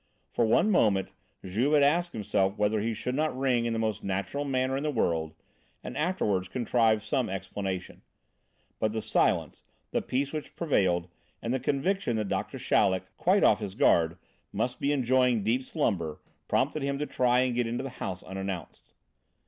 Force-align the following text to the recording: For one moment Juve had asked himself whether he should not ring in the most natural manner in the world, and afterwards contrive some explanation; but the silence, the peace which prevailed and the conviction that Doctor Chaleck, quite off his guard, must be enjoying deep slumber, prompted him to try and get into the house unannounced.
For 0.31 0.45
one 0.47 0.71
moment 0.71 1.09
Juve 1.45 1.73
had 1.73 1.83
asked 1.83 2.11
himself 2.13 2.57
whether 2.57 2.79
he 2.79 2.95
should 2.95 3.13
not 3.13 3.37
ring 3.37 3.65
in 3.65 3.73
the 3.73 3.77
most 3.77 4.03
natural 4.03 4.43
manner 4.45 4.75
in 4.75 4.81
the 4.81 4.89
world, 4.89 5.35
and 5.83 5.95
afterwards 5.95 6.47
contrive 6.47 7.03
some 7.03 7.29
explanation; 7.29 8.01
but 8.79 8.93
the 8.93 9.01
silence, 9.03 9.61
the 9.91 10.01
peace 10.01 10.33
which 10.33 10.55
prevailed 10.55 11.07
and 11.39 11.53
the 11.53 11.59
conviction 11.59 12.15
that 12.15 12.29
Doctor 12.29 12.57
Chaleck, 12.57 13.15
quite 13.15 13.43
off 13.43 13.59
his 13.59 13.75
guard, 13.75 14.17
must 14.51 14.79
be 14.79 14.91
enjoying 14.91 15.43
deep 15.43 15.61
slumber, 15.61 16.19
prompted 16.47 16.81
him 16.81 16.97
to 16.97 17.05
try 17.05 17.41
and 17.41 17.53
get 17.53 17.67
into 17.67 17.83
the 17.83 17.91
house 18.01 18.23
unannounced. 18.23 18.93